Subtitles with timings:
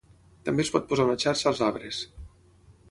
[0.47, 2.03] També es pot posar una xarxa als arbres.